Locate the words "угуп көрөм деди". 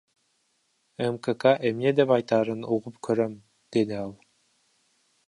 2.79-4.01